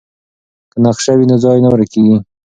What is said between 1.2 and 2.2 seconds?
نو ځای نه ورکیږي.